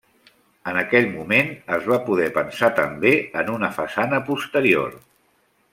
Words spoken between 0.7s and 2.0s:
aquell moment es va